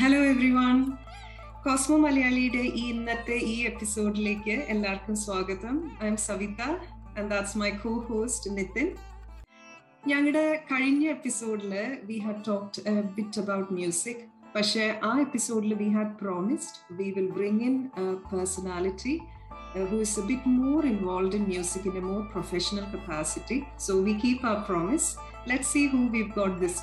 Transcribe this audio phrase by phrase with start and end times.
[0.00, 0.76] Hello every one
[1.64, 6.60] Cosmo മലയാളിയുടെ ഈ ഇന്നത്തെ ഈ എപ്പിസോഡിലേക്ക് എല്ലാവർക്കും സ്വാഗതം I am Savitha
[7.16, 8.88] and that's my co host Nithin
[10.08, 11.74] ഞങ്ങളുടെ കഴിഞ്ഞ എപ്പിസോഡിൽ
[12.04, 14.22] we had talked bit about music
[14.54, 17.76] പക്ഷേ ആ എപ്പിസോഡിൽ we had promised we will bring in
[18.32, 19.14] personality
[19.82, 23.58] who is a bit more involved in music in a more professional capacity.
[23.78, 25.06] So we keep our promise.
[25.46, 26.76] Let's see who we've got this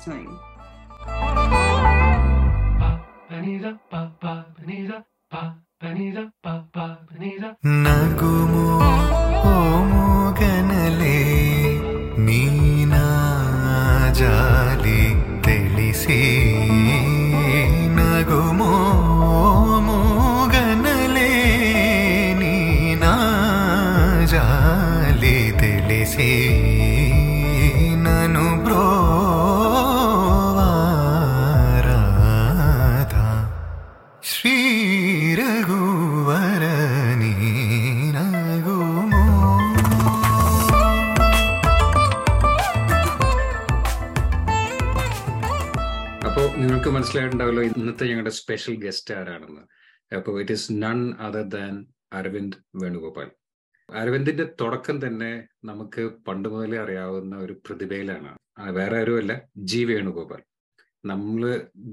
[7.66, 8.64] నగుము
[9.54, 11.18] ఓము గనలే
[12.18, 13.04] నీనా
[14.12, 15.02] జాలి
[15.44, 16.20] తెలిసి.
[17.96, 18.70] నగుము
[19.30, 19.98] ఓము
[20.54, 21.32] గనలే
[22.38, 23.14] నీనా
[24.24, 26.30] జాలి తెలిసి.
[47.90, 49.62] ഇന്നത്തെ ഞങ്ങളുടെ സ്പെഷ്യൽ ഗസ്റ്റ് ആരാണെന്ന്?
[50.16, 51.72] അപ്പോൾ it is none other than
[52.12, 53.28] Aravind Venugopal.
[53.88, 55.30] അരവിന്ദിന്റെ തുടക്കം തന്നെ
[55.64, 58.30] നമുക്ക് പണ്ട് മുതലേ അറിയാവുന്ന ഒരു പ്രതിഭയിലാണ്.
[58.78, 60.42] വേറെ ആരുമല്ല ജി വേണുഗോപാൽ.
[61.04, 61.42] നമ്മൾ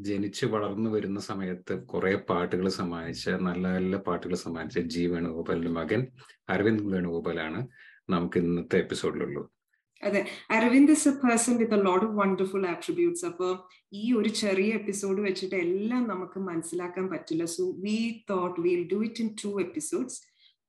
[0.09, 6.03] ജനിച്ച് വളർന്നു വരുന്ന സമയത്ത് കുറെ പാട്ടുകൾ സമ്മാനിച്ച നല്ല നല്ല പാട്ടുകൾ സമ്മാനിച്ച ജി വേണുഗോപാലിന്റെ മകൻ
[6.49, 7.61] അരവിന്ദ് വേണുഗോപാലാണ്
[8.09, 9.49] നമുക്ക് ഇന്നത്തെ എപ്പിസോഡിലുള്ളത്
[10.03, 10.21] അതെ.
[10.51, 13.51] Aravind is a person with a lot of wonderful attributes അപ്പോൾ
[13.93, 17.45] ഈ ഒരു ചെറിയ എപ്പിസോഡ് വെച്ചിട്ട് എല്ലാം നമുക്ക് മനസ്സിലാക്കാൻ പറ്റില്ല.
[17.45, 17.97] So we
[18.29, 20.19] thought will do it in two episodes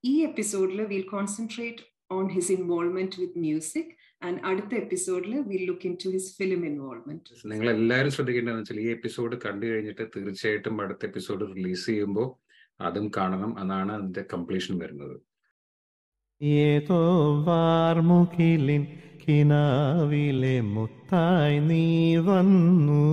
[0.05, 6.09] ഈ എപ്പിസോഡിൽ will concentrate on his involvement with music and അടുത്ത എപ്പിസോഡിൽ will look into
[6.09, 11.87] his film involvement നിങ്ങൾ എല്ലാവരും ശ്രദ്ധിക്കേണ്ടതെന്ന് വെച്ചാൽ ഈ എപ്പിസോഡ് കണ്ടു കഴിഞ്ഞിട്ട് തീർച്ചയായിട്ടും അടുത്ത എപ്പിസോഡ് റിലീസ്
[11.87, 12.29] ചെയ്യുമ്പോൾ
[12.81, 13.61] അതും കാണണം.
[13.61, 15.17] എന്നാണ് അതിന്റെ കംപ്ലീഷൻ വരുന്നത്.
[16.41, 16.99] ഏതോ
[17.45, 18.83] വാർമുകിലിൻ
[19.29, 23.05] കിനാവിലെ മുത്തായി നീ വന്നു.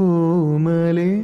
[0.00, 1.22] ഓമലേ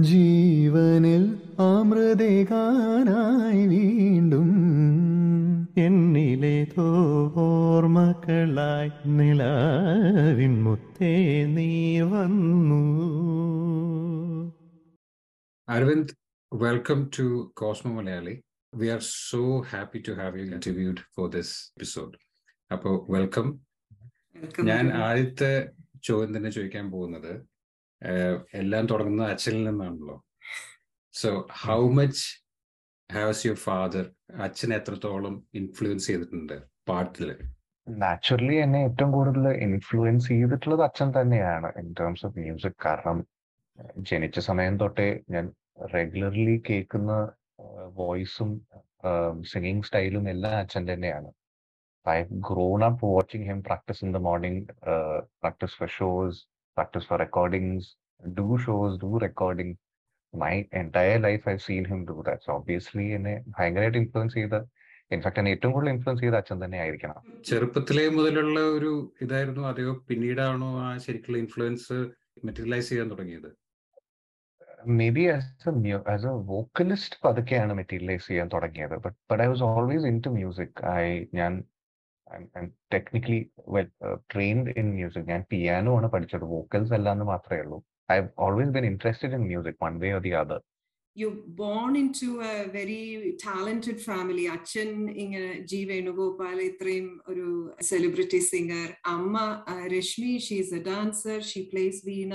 [0.00, 4.52] ജീവനിൽ അമൃതകാനായി വീണ്ടും
[5.76, 6.90] എന്നിലേതോ
[7.36, 12.82] ഓർമ്മകളായി നിലാവിൻ മുത്തേ നീ വന്നു.
[15.68, 16.14] Aravind
[16.52, 18.42] welcome to Cosmo Malayali.
[18.72, 19.40] We are so
[19.72, 22.14] happy to have you interviewed for this episode.
[22.70, 23.46] അപ്പോൾ വെൽക്കം
[24.68, 25.50] ഞാൻ ആദ്യത്തെ
[26.08, 27.32] ചോദ്യം തന്നെ ചോദിക്കാൻ പോകുന്നത്
[28.60, 30.16] എല്ലാം തുടങ്ങുന്നത് അച്ഛനിൽ നിന്നാണല്ലോ.
[31.14, 31.30] So
[31.64, 32.22] how much
[33.10, 34.04] has your father
[34.46, 36.56] അച്ഛൻ എത്രത്തോളം ഇൻഫ്ലുവൻസ് ചെയ്തിട്ടുണ്ട്
[36.90, 37.28] പാട്ടിൽ?
[37.86, 43.18] നാച്ചുറലി എന്നെ ഏറ്റവും കൂടുതൽ ഇൻഫ്ലുവൻസ് ചെയ്തിട്ടുള്ളത് അച്ഛൻ തന്നെയാണ് ഇൻ ടേംസ് ഓഫ് മ്യൂസിക് കാരണം
[44.10, 45.46] ജനിച്ച സമയം തൊട്ടേ ഞാൻ
[45.94, 47.12] റെഗുലർലി കേൾക്കുന്ന
[48.00, 48.50] വോയിസും
[49.52, 51.30] സിംഗിങ് സ്റ്റൈലും എല്ലാം അച്ഛൻ തന്നെയാണ്.
[52.06, 52.16] I
[52.48, 54.62] grown up watching him practice in the morning
[55.42, 56.38] practice for shows
[56.76, 57.88] practice for recordings
[58.38, 59.74] do shows do recording
[60.34, 64.58] my entire life I seen him do that obviously എന്നെ ഭയങ്കരമായിട്ട് ഇൻഫ്ലുവൻസ് ചെയ്ത
[65.16, 67.18] in fact ഏറ്റവും കൂടുതൽ influence ചെയ്ത അച്ഛൻ തന്നെ ആയിരിക്കണം.
[67.48, 68.92] ചെറുപ്പത്തിലേ മുതലുള്ള ഒരു
[69.24, 71.98] ഇതായിരുന്നു അതെയോ പിന്നീടാണോ ആ ശരിക്കുള്ള ഇൻഫ്ലുവൻസ്
[72.46, 73.50] മെറ്റീരിയലൈസ് ചെയ്യാൻ തുടങ്ങിയത്?
[74.98, 78.96] മേ as എ വോക്കലിസ്റ്റ് പതുക്കെയാണ് മെറ്റീരിയലൈസ് ചെയ്യാൻ തുടങ്ങിയത്.
[79.04, 81.04] But but I was always into music I
[81.38, 81.52] ഞാൻ
[82.94, 83.40] technically
[83.74, 83.88] well
[84.32, 86.44] trained in music ഞാൻ പിയാനോ ആണ് പഠിച്ചത്.
[86.54, 87.78] വോക്കൽസ് അല്ല എന്ന് മാത്രമേ ഉള്ളൂ.
[88.12, 88.16] I
[88.46, 90.60] always been interested in music one way or the other
[91.16, 91.28] you
[91.58, 91.90] born
[92.20, 93.00] into a very
[93.44, 94.90] talented family അച്ഛൻ
[95.24, 97.46] ഇങ്ങനെ ജി വേണുഗോപാൽ ഇത്രയും ഒരു
[97.90, 99.34] സെലിബ്രിറ്റി സിംഗർ അമ്മ
[99.94, 102.34] Reshmi she's a dancer she plays Veena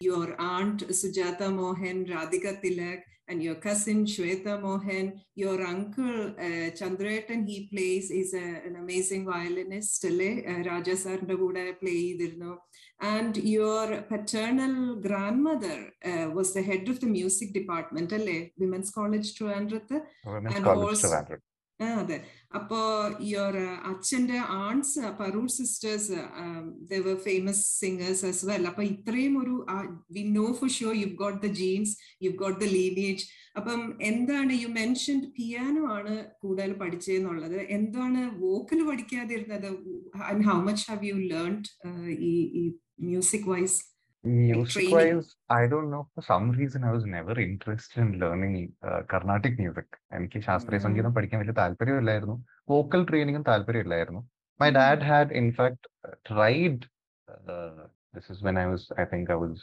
[0.00, 6.70] your aunt Sujata Mohan, Radhika Tilak, and your cousin Shweta Mohan, your uncle uh,
[7.46, 11.74] he plays, is a, an amazing violinist, uh, Raja Sarnda Kuda
[13.00, 18.12] And your paternal grandmother uh, was the head of the music department,
[18.58, 20.02] Women's College Trivandrum.
[20.24, 21.08] Women's and College also,
[21.80, 22.16] അതെ.
[22.54, 22.78] അപ്പോ
[23.26, 23.56] your
[23.90, 26.18] അച്ഛന്റെ aunts Parur sisters
[26.82, 29.54] they're famous singers as well അപ്പൊ ഇത്രയും ഒരു
[30.10, 31.92] we know for sure you got the genes
[32.22, 33.24] you got the lineage
[33.56, 39.68] അപ്പം എന്താണ് you mentioned piano ആണ് കൂടുതൽ പഠിച്ചതെന്നുള്ളത് എന്താണ് vocal പഠിക്കാതിരുന്നത്?
[40.48, 41.68] How much have you learned
[42.30, 42.64] ഈ
[43.02, 43.78] music wise
[44.26, 46.08] Music wise, I don't know.
[46.14, 49.88] For some reason, I was never interested in learning uh, Carnatic music.
[50.16, 50.84] എനിക്ക് ശാസ്ത്രീയ Mm.
[50.86, 52.36] സംഗീതം പഠിക്കാൻ വലിയ താല്പര്യമില്ലായിരുന്നു
[52.72, 54.20] വോക്കൽ ട്രെയിനിങ്ങും താല്പര്യമില്ലായിരുന്നു
[54.60, 54.68] my.
[54.78, 55.84] Dad had in fact
[56.30, 56.80] tried
[58.14, 59.62] this is when I was I think I was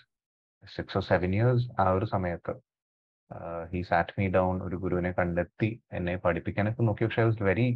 [0.64, 2.56] six or seven years ആ ഒരു സമയത്ത്
[3.74, 5.70] he SAT me down ഒരു ഗുരുവിനെ കണ്ടെത്തി
[6.00, 7.68] എന്നെ പഠിപ്പിക്കാനൊക്കെ നോക്കി പക്ഷെ I was very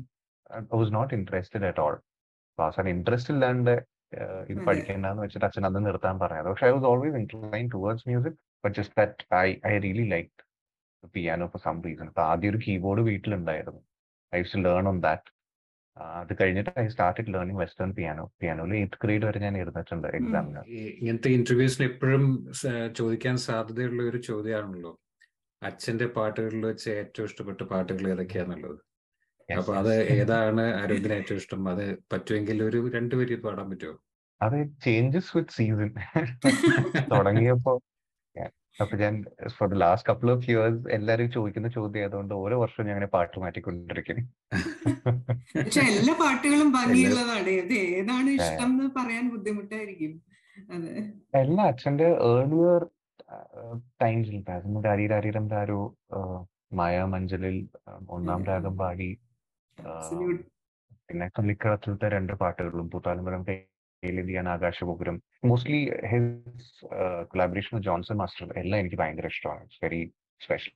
[0.56, 1.95] I was not interested at all
[2.60, 3.74] അവസാനം ഇൻട്രസ്റ്റ് ഇല്ലാണ്ട്
[4.51, 4.59] ഇത്.
[4.68, 8.95] പഠിക്കേണ്ടെന്ന് വെച്ചിട്ട് അച്ഛൻ അത് നിർത്താൻ പറഞ്ഞത് പക്ഷെ I was always incline towards music but just
[9.00, 10.36] that I I really like
[11.15, 13.81] piano for some reason അപ്പൊ ആദ്യം ഒരു കീബോർഡ് വീട്ടിലുണ്ടായിരുന്നു.
[14.33, 15.30] I to learn on that
[15.98, 20.62] അത് കഴിഞ്ഞിട്ട് I started learning western piano പിയാനോയിൽ eighth grade വരെ ഞാൻ ഇരുന്നിട്ടുണ്ട് എക്സാമിന്
[21.00, 22.25] ഇങ്ങനത്തെ ഇന്റർവ്യൂസിന് എപ്പോഴും
[23.00, 24.92] ചോദിക്കാൻ സാധ്യതയുള്ള ഒരു ചോദ്യമാണല്ലോ.
[25.62, 28.77] അച്ഛന്റെ പാട്ടുകളിൽ വെച്ച് ഏറ്റവും ഇഷ്ടപ്പെട്ട പാട്ടുകൾ ഏതൊക്കെയാന്നുള്ളത്?
[29.50, 31.62] അപ്പൊ അത് ഏതാണ് അരവിന്ദിന് ഏറ്റവും ഇഷ്ടം?
[31.74, 33.96] അത് പറ്റുമെങ്കിൽ ഒരു രണ്ടുപേര് പാടാൻ പറ്റുമോ
[34.42, 34.56] അത്
[34.86, 35.92] ചേഞ്ചസ് വിത്ത് സീസൺ
[37.12, 37.74] തുടങ്ങിയപ്പോ.
[38.84, 39.14] അപ്പൊ ഞാൻ
[39.56, 43.38] for the last couple of years എല്ലാരും ചോദിക്കുന്ന ചോദ്യം ആയതുകൊണ്ട് ഓരോ വർഷവും ഞാൻ അങ്ങനെ പാട്ട്
[43.44, 44.24] മാറ്റിക്കൊണ്ടിരിക്കുന്നു.
[45.58, 47.54] പക്ഷെ എല്ലാ പാട്ടുകളും ഭംഗിയുള്ളതാണ്.
[47.96, 50.14] ഏതാണ് ഇഷ്ടം എന്ന് പറയാൻ ബുദ്ധിമുട്ടായിരിക്കും.
[51.42, 52.84] എല്ലാ അച്ഛന്റെ ഏർലിയർ
[54.04, 54.38] ടൈംസിൽ
[54.88, 55.80] രാരീരാരീരം രാരോ
[56.80, 57.58] മായ മഞ്ചലിൽ
[58.16, 58.42] ഒന്നാം.
[58.52, 59.10] രാഗം പാടി.
[61.09, 65.18] പിന്നെ കളിക്കളത്തിലത്തെ രണ്ട് പാട്ടുകളും പൂത്താലമ്പലം കയ്യിലെന്തിയാണ് Akashagopuram.
[65.45, 65.81] Mostly
[66.12, 66.85] his
[67.31, 69.63] collaboration Johnson master എല്ലാം എനിക്ക് ഭയങ്കര ഇഷ്ടമാണ്.
[69.63, 70.01] ഇറ്റ്സ് വെരി
[70.41, 70.75] സ്പെഷ്യൽ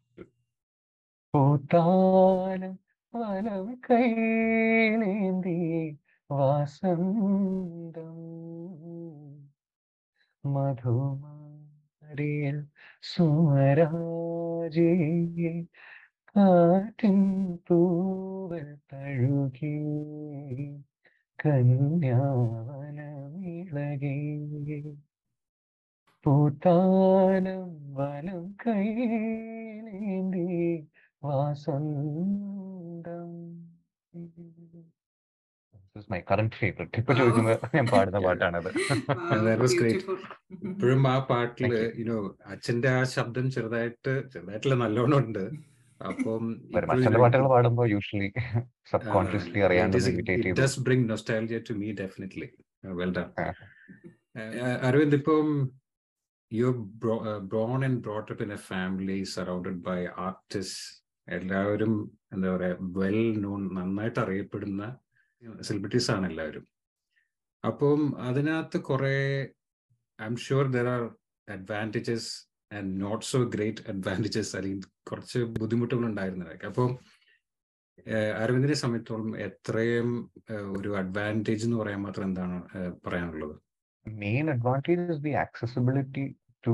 [1.34, 2.78] പൂത്താലം
[3.90, 5.58] കൈലേന്തി
[6.30, 8.18] വാസന്തം.
[10.54, 12.52] മധുമാരിയ
[13.12, 14.90] സുമരാജേ
[16.36, 17.18] കാറ്റിൻ
[17.68, 19.76] തൂവൽ തഴുകി
[22.84, 22.90] കന്യാവനമിളകി
[26.26, 27.64] പൂത്താനം
[27.96, 30.48] വനം കൈലേന്തി
[31.24, 33.32] വാസന്തം
[36.12, 37.56] മൈ കറന്റ് ഫേവറേറ്റ് ഇപ്പൊ Wow.
[37.76, 38.20] ഞാൻ പാടുന്ന.
[38.26, 40.02] പാട്ടാണത് Wow, That was great.
[40.02, 40.18] beautiful.
[40.68, 42.18] ഇപ്പോഴും ആ പാട്ടിൽ യുനോ
[42.54, 45.44] അച്ഛന്റെ ആ ശബ്ദം ചെറുതായിട്ട് ചെറുതായിട്ടുള്ള നല്ലോണം ഉണ്ട്
[46.02, 46.44] അപ്പം
[47.22, 48.30] പാട്ടുകൾ പാടുമ്പോ യൂഷ്വലി
[48.92, 49.98] സബ് കോൺഷ്യസ്ലി അറിയാണ്ട്
[50.60, 52.48] does bring nostalgia to me definitely
[53.00, 53.28] well done.
[54.88, 55.48] Aravind ഇപ്പം
[56.52, 56.70] you
[57.52, 60.82] born and brought up in a family surrounded by artist
[61.28, 61.94] എല്ലാവരും
[62.34, 64.84] എന്താ പറയാ വെൽ നോൺ നന്നായിട്ട് അറിയപ്പെടുന്ന
[65.62, 66.66] സെലിബ്രിറ്റീസ് ആണ് എല്ലാവരും.
[67.64, 69.16] അപ്പം അതിനകത്ത് കുറെ
[70.26, 71.04] I'm sure there are
[71.48, 72.32] advantages
[72.72, 76.88] and not so great advantages അല്ലെങ്കിൽ കുറച്ച് ബുദ്ധിമുട്ടുകൾ ഉണ്ടായിരുന്നതൊക്കെ അപ്പോൾ
[78.44, 80.10] അരവിന്ദിനെ സംബന്ധിച്ചോളം എത്രയും
[80.78, 82.58] ഒരു അഡ്വാന്റേജ് എന്ന് പറയാൻ മാത്രം എന്താണ്
[83.06, 83.56] പറയാനുള്ളത്?
[84.06, 86.24] Main advantage is the accessibility
[86.64, 86.74] to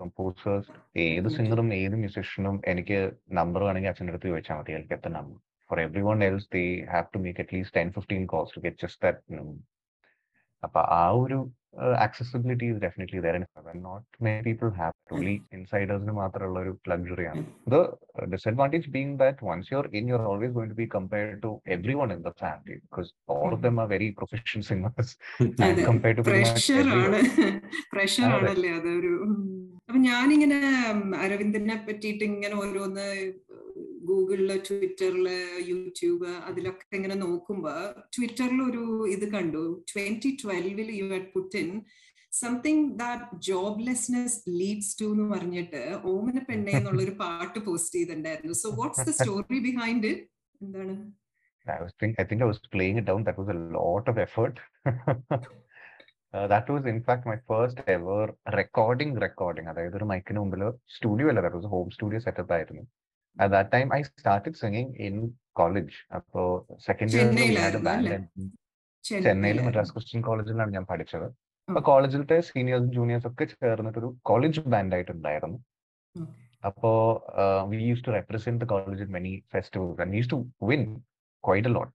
[0.00, 0.70] composers
[1.06, 2.98] ഏത് സിംഗറും ഏത് മ്യൂസിഷ്യനും എനിക്ക്
[3.38, 4.72] നമ്പർ വേണമെങ്കിൽ അച്ഛന്റെ അടുത്ത് ചോദിച്ചാൽ മതി.
[4.78, 5.36] എനിക്ക് എത്ര number
[5.70, 6.62] for everyone else they
[6.92, 9.22] have to make at least ten fifteen calls to get just that
[10.66, 11.38] അപ്പൊ ആ ഒരു
[11.98, 13.36] accessibility is definitely there
[13.82, 17.78] not many people have only ഇൻസൈഡേഴ്സിന് മാത്രമുള്ള ഒരു ലക്ഷറി ആണ് the
[18.26, 21.50] disadvantage being that once you're in you're always going to be compared to
[22.00, 25.14] everyone in the family because all of them are very profession singers
[25.82, 26.86] compare to pressure.
[28.30, 29.14] ആണല്ലേ അതൊരു.
[29.88, 30.58] അപ്പൊ ഞാനിങ്ങനെ
[31.24, 33.06] അരവിന്ദനെ പറ്റിയിട്ട് ഇങ്ങനെ ഓരോന്ന്
[34.08, 35.28] ഗൂഗിളിൽ ട്വിറ്ററിൽ
[35.70, 37.74] യൂട്യൂബ് അതിലൊക്കെ ഇങ്ങനെ നോക്കുമ്പോ
[38.16, 41.68] ട്വിറ്ററിൽ ഒരു ഇത് കണ്ടു twenty ട്വൽവിൽ you had put in
[42.32, 45.82] something that joblessness leads to എന്ന് പറഞ്ഞിട്ട്
[46.12, 50.12] ഓമന പെണ്ണെ എന്നുള്ള ഒരു പാട്ട് പോസ്റ്റ് ചെയ്തിട്ടുണ്ടായിരുന്നു so what's the story behind
[50.60, 50.96] എന്താണ്
[51.66, 53.24] I was think I think I was playing it down.
[53.24, 54.56] That was a lot of effort.
[56.34, 58.20] uh, that was in fact my first ever
[58.56, 59.66] recording recording.
[59.72, 60.62] അതായത് ഒരു മൈക്കിന് മുമ്പിൽ
[60.96, 62.84] studio അല്ല that was home studio setup ആയിരുന്നു
[63.40, 65.16] at that time I started singing in
[65.60, 66.42] college അപ്പോ
[66.86, 67.26] second year?
[69.04, 71.26] ചെന്നൈയിൽ Madras Christian കോളേജിലാണ് ഞാൻ പഠിച്ചത്.
[71.68, 75.58] അപ്പൊ കോളേജിലത്തെ സീനിയേഴ്സും ജൂനിയേഴ്സും ഒക്കെ ചേർന്നിട്ട് ഒരു കോളേജ് ബാൻഡ് ആയിട്ടുണ്ടായിരുന്നു.
[76.68, 76.90] അപ്പോ
[77.70, 80.38] we use to represent the college in many festivals and use to
[80.70, 80.84] win
[81.44, 81.92] quite a lot.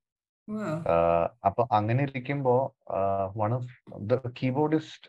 [1.48, 2.56] അപ്പൊ അങ്ങനെ ഇരിക്കുമ്പോ
[3.42, 3.70] one of
[4.12, 5.08] the keyboardist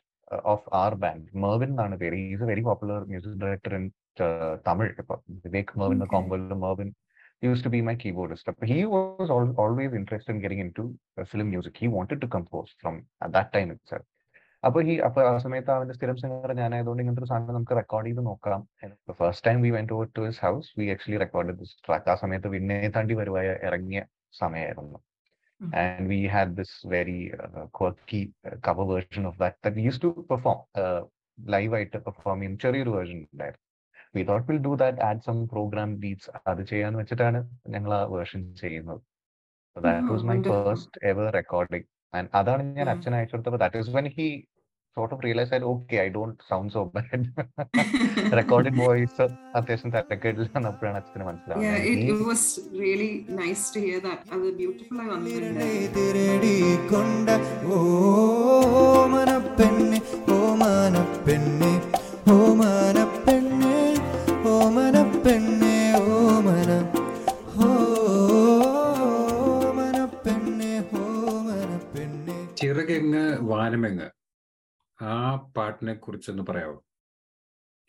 [0.53, 2.19] of our band Mervin എന്നാണ് പേര്.
[2.35, 5.15] Is a very popular music director in ഇപ്പൊ
[5.45, 6.13] Vivek Mervin Okay.
[6.15, 6.91] കോമ്പോയിൽ Mervin
[7.43, 8.45] used to be my keyboardist.
[8.49, 10.83] But he was al- always interested in getting into
[11.19, 11.77] uh, film music.
[11.77, 14.05] He wanted to compose from at that time itself.
[14.63, 18.21] അപ്പൊ ഈ അപ്പൊ ആ സമയത്ത് അവന്റെ സ്ഥിരം singer ഞാനായതുകൊണ്ട് ഇങ്ങനത്തെ ഒരു സാധനം നമുക്ക് റെക്കോർഡ് ചെയ്ത്
[18.29, 18.61] നോക്കാം
[19.21, 22.51] first time we went over to his house we actually record this track ആ സമയത്ത്
[22.55, 24.03] വിണ്ണേ താണ്ടി വരുവായ ഇറങ്ങിയ
[24.35, 25.01] സമയമായിരുന്നു
[25.61, 25.73] Mhm.
[25.81, 30.03] and we had this very uh, quirky uh, cover version of that that we used
[30.03, 31.01] to perform uh,
[31.39, 33.63] live ആയിട്ട് perform ചെയ്യും ചെറിയൊരു version ഉണ്ടായിരുന്നു
[34.15, 37.41] we thought will do that add some program beats അത് ചെയ്യാന്ന് വെച്ചിട്ടാണ്
[37.71, 39.01] ഞങ്ങൾ ആ version ചെയ്യുന്നത്
[39.77, 40.37] that was my.
[40.69, 42.89] First ever recording and അതാണ് ഞാൻ.
[42.95, 44.29] അച്ഛൻ അയച്ചു കൊടുത്തപ്പോൾ that is when he
[44.97, 47.21] sort of realized that okay, I don't sound so bad
[48.41, 49.15] Recorded voice
[49.57, 52.43] അത്യാവശ്യം തിരക്കേടില്ല എന്നപ്പോഴാണ് അച്ഛന് Yeah, മനസ്സിലാവുന്നത് it, was
[52.75, 54.21] really nice to hear that.
[54.35, 55.65] അത് ബ്യൂട്ടിഫുൾ ആയി വന്നിട്ടുണ്ട്
[76.22, 76.78] പാട്ടിനെ കുറിച്ചൊന്ന് പറയാമോ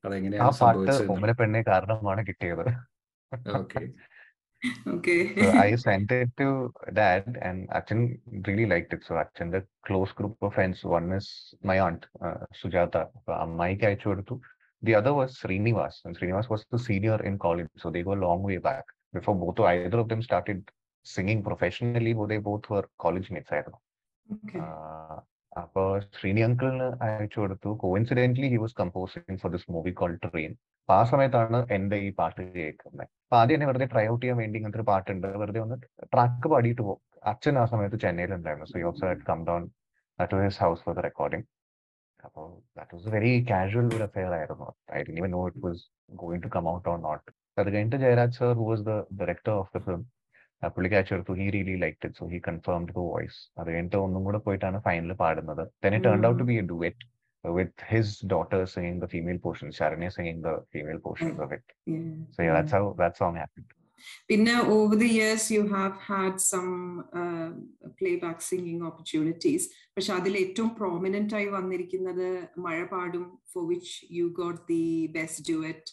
[0.02, 2.66] ആ അതെങ്ങനെയാണ് പാട്ട് സംഭവിച്ചത് ഓമന പെണ്ണെ കാരണമാണ് കിട്ടിയത്
[3.60, 3.82] okay
[4.92, 5.18] Okay.
[5.40, 6.46] So I sent it to
[6.98, 8.00] dad, and Achan
[8.46, 9.02] really liked it.
[9.08, 11.26] So Achan, the close group of friends, one is
[11.70, 13.02] my aunt, uh, Sujata.
[13.44, 14.36] Ammaike അയച്ചു കൊടുത്തു.
[14.82, 18.22] The other was Srinivas, and Srinivas was the senior in college, so they go a
[18.26, 18.86] long way back.
[19.18, 20.60] Before both either of them started
[21.14, 23.80] singing professionally, they both were college mates ആയിരുന്നു.
[24.38, 24.62] Okay.
[24.66, 25.18] Uh,
[25.61, 25.81] അപ്പൊ
[26.15, 27.69] ശ്രീനി അങ്കിളിന് അയച്ചു കൊടുത്തു.
[27.83, 32.41] Coincidentally he was composing for this movie call train അപ്പൊ ആ സമയത്താണ് എന്റെ ഈ പാട്ട്
[32.55, 33.05] കേൾക്കുന്നത്.
[33.25, 35.27] അപ്പൊ ആദ്യം എന്നെ വെറുതെ ട്രൈ ഔട്ട് ചെയ്യാൻ വേണ്ടി ഇങ്ങനത്തെ ഒരു പാട്ടുണ്ട്.
[35.41, 35.77] വെറുതെ ഒന്ന്
[36.13, 38.67] ട്രാക്ക് പാടിയിട്ട് പോകും അച്ഛൻ ആ സമയത്ത് ചെന്നൈയിലുണ്ടായിരുന്നു.
[38.73, 39.63] So യോസ് had come down
[40.33, 41.45] to his house for the recording
[42.27, 42.45] അപ്പോൾ
[42.77, 44.67] ദാറ്റ് വാസ് വെരി കാഷ്വൽ ഒരു അഫെയർ ആയിരുന്നു.
[45.07, 45.81] I'd know it was
[46.23, 47.27] going to come out or not
[47.61, 50.03] അത് കഴിഞ്ഞിട്ട് Jayaraj sir who was the director of the film
[50.75, 54.41] പുള്ളിക്ക് അയച്ചെടുത്തു he really like it so he confirmed the voice അത് കഴിഞ്ഞിട്ട് ഒന്നും കൂടെ
[54.47, 56.97] പോയിട്ടാണ് ഫൈനൽ പാടുന്നത് then it turned out to be a duet
[57.43, 62.11] with his daughter singing the female portion Sharanya singing the female portions of it Yeah.
[62.35, 63.71] so yeah that's how that song happened
[64.29, 66.71] പിന്നെ over the years you have had some
[67.21, 67.49] uh,
[67.99, 69.63] playback singing opportunities
[69.95, 72.27] പക്ഷെ അതിൽ ഏറ്റവും prominent ആയി വന്നിരിക്കുന്നത്
[72.65, 74.83] മഴപാടും for which you got the
[75.17, 75.91] best duet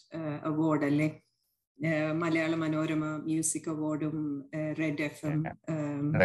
[0.51, 1.30] award അല്ലേ Uh,
[2.13, 4.17] Malayala Manorama music അവാർഡും
[4.79, 5.39] red F M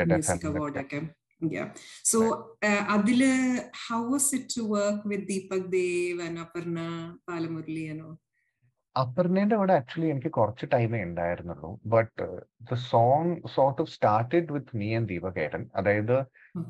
[0.08, 1.00] music FM, award okay.
[1.42, 1.62] ഒക്കെ
[2.04, 2.18] so
[2.88, 3.20] അതിൽ
[3.86, 6.78] how was it to work with Deepak Dev and Aparna
[7.28, 8.08] Balamurali ആണോ
[8.96, 11.70] അപർണയുടെ അവിടെ ആക്ച്വലി എനിക്ക് കുറച്ച് ടൈമേ ഉണ്ടായിരുന്നുള്ളൂ.
[11.86, 12.22] But
[12.70, 16.16] the song sort of started with me and ദീപകേരൻ അതായത്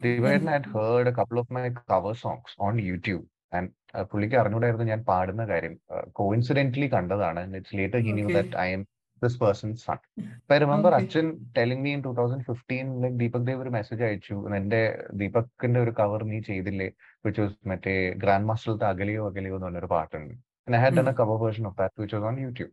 [0.04, 1.62] ദീപകേരൻ had heard couple of my
[1.92, 3.70] cover songs on YouTube and
[4.10, 5.74] പുള്ളിക്ക് അറിഞ്ഞൂടായിരുന്നു ഞാൻ പാടുന്ന കാര്യം
[6.20, 8.36] കോയിൻസിഡന്റലി കണ്ടതാണ് it's later he knew Okay.
[8.38, 8.82] That I'm
[9.22, 9.98] this person son
[10.36, 11.04] അപ്പൊ ഐ റിമെമ്പർ Okay.
[11.04, 11.26] അച്ഛൻ
[11.58, 12.88] telling me in two thousand fifteen
[13.22, 14.82] Deepak Dev ഒരു message അയച്ചു എന്റെ
[15.22, 16.88] ദീപകിന്റെ ഒരു കവർ നീ ചെയ്തില്ലേ
[17.24, 20.34] വിച്ച് വാസ് മറ്റേ ഗ്രാൻഡ് മാസ്റ്ററിലത്തെ അകലിയോ അകലിയോ എന്ന് പറഞ്ഞൊരു പാട്ടുണ്ട്
[20.68, 21.16] And I had done a Mm.
[21.16, 22.70] cover version of that, which was on YouTube.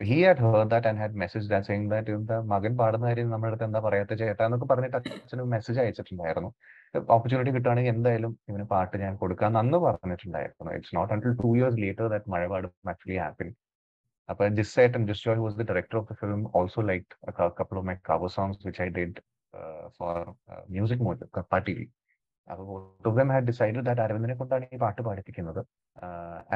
[0.00, 3.50] He had heard that and had messaged that saying that എന്താ മകൻ പാടുന്ന കാര്യം നമ്മുടെ
[3.50, 6.50] അടുത്ത് എന്താ പറയാത്ത ചേട്ടാ എന്നൊക്കെ പറഞ്ഞിട്ട് അച്ഛന് മെസ്സേജ് അയച്ചിട്ടുണ്ടായിരുന്നു
[7.14, 10.72] ഓപ്പർച്യൂണിറ്റി കിട്ടുകയാണെങ്കിൽ എന്തായാലും ഇവന് പാട്ട് ഞാൻ കൊടുക്കാന്ന് അന്ന് പറഞ്ഞിട്ടുണ്ടായിരുന്നു.
[10.76, 13.50] It's not until two years later that മഴപാട് actually happen
[14.28, 17.06] അപ്പൊ Jis സേട്ടൻ Jis Joy was the director of the film also like
[17.60, 19.20] couple of my cover songs which I did
[19.98, 20.16] for
[20.76, 21.86] music mod പാട്ടി ടി വി
[22.50, 25.60] അപ്പൊ both of them had decided that അരവിന്ദനെ കൊണ്ടാണ് ഈ പാട്ട് പാടിപ്പിക്കുന്നത്.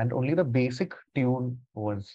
[0.00, 1.45] And only the basic tune
[1.85, 2.11] was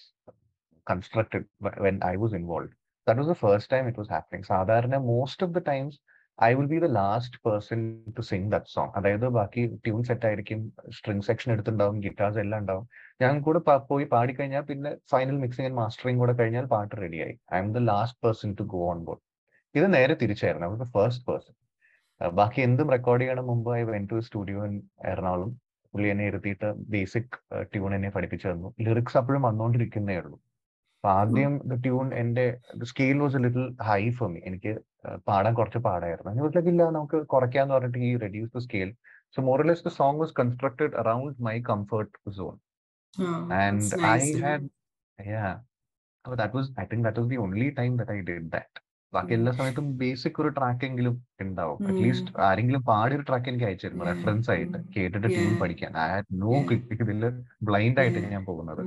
[0.87, 1.45] constructed
[1.85, 2.69] when I was involve
[3.07, 5.97] that was the first time it was happening സാധാരണ most of the times
[6.41, 7.81] I will be the last person
[8.17, 10.59] to sing that song അതായത് ബാക്കി tune set ആയിരിക്കും
[10.97, 12.85] string section എടുത്തുണ്ടാവും guitars എല്ലാം ഉണ്ടാവും.
[13.23, 13.59] ഞാൻ കൂടെ
[13.91, 18.51] പോയി പാടിക്കഴിഞ്ഞാൽ പിന്നെ ഫൈനൽ മിക്സിംഗ് ആൻഡ് മാസ്റ്ററിംഗ് കൂടെ കഴിഞ്ഞാൽ പാട്ട് റെഡിയായി I'm the last person
[18.61, 19.23] to go on board
[19.75, 20.71] ഇത് നേരെ തിരിച്ചായിരുന്നു.
[20.83, 21.55] ദ ഫസ്റ്റ് പേഴ്സൺ
[22.39, 24.59] ബാക്കി എന്തും റെക്കോർഡ് ചെയ്യണം മുമ്പ് I went to studio
[25.11, 25.51] Ernakulam.
[25.93, 27.33] പുള്ളി എന്നെ ഇരുത്തിയിട്ട് ബേസിക്
[27.73, 28.69] ട്യൂൺ എന്നെ പഠിപ്പിച്ചു തന്നു.
[28.85, 30.37] ലിറിക്സ് അപ്പോഴും വന്നുകൊണ്ടിരിക്കുന്നേ ഉള്ളൂ.
[31.03, 34.73] അപ്പൊ ആദ്യം ട്യൂൺ എന്റെ scale was little high for me എനിക്ക്
[35.27, 36.31] പാടാൻ കുറച്ച് പാടായിരുന്നു.
[36.31, 38.91] ഞാൻ ലൈക്ക് ഇല്ല നമുക്ക് കുറയ്ക്കാന്ന് പറഞ്ഞിട്ട് ഈ reduce the scale
[39.35, 42.55] so more less the song was constructed around my comfort zone
[43.51, 44.69] and I had
[45.19, 45.57] yeah,
[46.25, 48.67] but that was, I think that was the only time that I did that.
[49.13, 51.79] ബാക്കി എല്ലാ സമയത്തും basic ഒരു track എങ്കിലും ഉണ്ടാവും.
[51.87, 54.05] At least ആരെങ്കിലും പാടിയ ഒരു track എനിക്ക് അയച്ചിരുന്നു.
[54.11, 54.77] റെഫറൻസ് ആയിട്ട്.
[54.95, 55.59] കേട്ടിട്ട് ട്യൂൺ Yeah.
[55.61, 56.53] പഠിക്കാൻ ഐ ഹാഡ് നോ.
[57.03, 57.21] ഇതിൽ
[57.69, 58.83] ബ്ലൈൻഡ് ആയിട്ട് ഞാൻ പോകുന്നത്.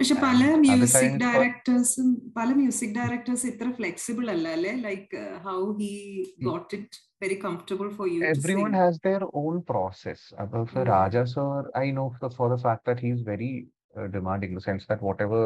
[0.00, 2.08] പക്ഷെ പല മ്യൂസിക് ഡയറക്ടേഴ്സും
[2.38, 5.92] പല മ്യൂസിക് ഡയറക്ടേഴ്സ് ഇത്ര ഫ്ലെക്സിബിൾ അല്ല അല്ലേ like how he
[6.48, 10.20] got it very comfortable for you everyone has their own process.
[10.44, 10.86] About Mm.
[10.90, 11.48] Raja sir,
[11.80, 13.50] I know for, for the fact that he's very
[13.98, 15.40] uh, demanding in the sense that whatever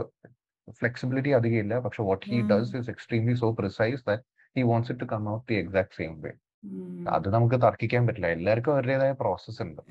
[0.71, 1.79] flexibility അധികമില്ല.
[1.79, 4.23] പക്ഷെ what he does is extremely so precise that
[4.57, 7.09] he he it to come out the exact same way way.
[7.09, 8.27] അത് നമുക്ക് തർക്കിക്കാൻ പറ്റില്ല.
[8.27, 9.83] എല്ലാവർക്കും അവരുടേതായ process ഉണ്ട്.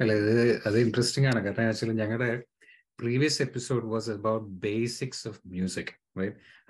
[0.00, 1.44] അല്ല ഇത് അത് ഇൻട്രസ്റ്റിംഗ് ആണ്.
[1.44, 2.42] കാരണം ആക്ച്വലി ഞങ്ങളുടെ
[3.00, 5.92] previous episode was about basics of music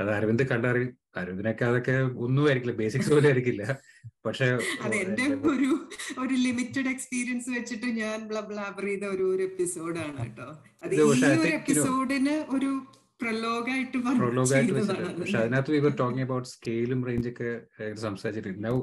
[0.00, 2.76] അത് അരവിന്ദ് കണ്ടറി അരവിന്ദിനൊക്കെ അതൊക്കെ ഒന്നും ആയിരിക്കില്ല.
[2.76, 3.78] ബേസിക്സ് പോലും ആയിരിക്കില്ല.
[4.26, 4.44] പക്ഷെ
[5.52, 5.79] ഒരു
[6.22, 10.48] ഒരു ലിമിറ്റഡ് എക്സ്പീരിയൻസ് വെച്ചിട്ട് ഞാൻ ബ്ലബ്ലാബർ ചെയ്ത ഒരു ഒരു എപ്പിസോഡാണ് കേട്ടോ.
[10.84, 12.70] അത് ഈ ഒരു എപ്പിസോഡിന് ഒരു
[13.22, 13.98] പ്രലോഗായിട്ട്
[15.20, 17.50] പക്ഷെ അതിനകത്ത് വി വർ ടോക്കിംഗ് അബൌട്ട് സ്കെയിലും റേഞ്ച് ഒക്കെ
[18.26, 18.74] ആയിട്ട് now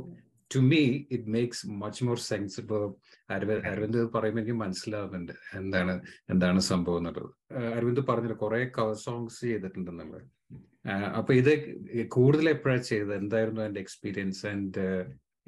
[0.52, 0.82] to me
[1.16, 2.84] it makes much more sense ഇപ്പോൾ
[3.30, 5.94] അരവിന്ദ് അരവിന്ദ് പറയുമ്പോൾ എനിക്ക് മനസ്സിലാവുന്നുണ്ട് എന്താണ്
[6.34, 7.32] എന്താണ് സംഭവം എന്നുള്ളത്.
[7.78, 10.24] അരവിന്ദ് പറഞ്ഞില്ല കുറെ കവർ സോങ്സ് ചെയ്തിട്ടുണ്ടെന്നുള്ളത്.
[11.20, 11.52] അപ്പൊ ഇത്
[12.16, 13.14] കൂടുതൽ എപ്പോഴാണ് ചെയ്തത്?
[13.22, 14.86] എന്തായിരുന്നു എന്റെ എക്സ്പീരിയൻസ് ആൻഡ്